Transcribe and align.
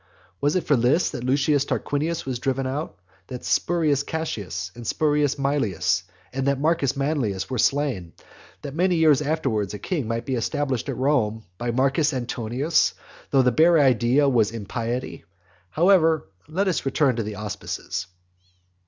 Was 0.41 0.55
it 0.55 0.63
for 0.63 0.75
this 0.75 1.11
that 1.11 1.23
Lucius 1.23 1.63
Tarquinius 1.63 2.25
was 2.25 2.39
driven 2.39 2.65
out; 2.65 2.97
that 3.27 3.45
Spurius 3.45 4.01
Cassius, 4.01 4.71
and 4.73 4.87
Spurius 4.87 5.35
Maelius, 5.37 6.01
and 6.33 6.47
Marcus 6.59 6.97
Manlius 6.97 7.51
were 7.51 7.59
slain; 7.59 8.13
that 8.63 8.73
many 8.73 8.95
years 8.95 9.21
afterwards 9.21 9.75
a 9.75 9.77
king 9.77 10.07
might 10.07 10.25
be 10.25 10.33
established 10.33 10.89
at 10.89 10.97
Rome 10.97 11.43
by 11.59 11.69
Marcus 11.69 12.13
Antonius, 12.15 12.95
though 13.29 13.43
the 13.43 13.51
bare 13.51 13.77
idea 13.77 14.27
was 14.27 14.49
impiety? 14.49 15.23
However, 15.69 16.25
let 16.47 16.67
us 16.67 16.83
return 16.83 17.15
to 17.17 17.21
the 17.23 17.35
auspices. 17.35 18.07